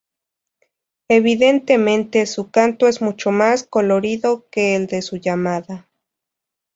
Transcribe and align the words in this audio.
Evidentemente 1.09 2.25
su 2.25 2.49
canto 2.49 2.87
es 2.87 3.03
mucho 3.03 3.29
más 3.29 3.67
colorido 3.67 4.47
que 4.49 4.75
el 4.75 4.87
de 4.87 5.03
su 5.03 5.17
llamada. 5.17 5.87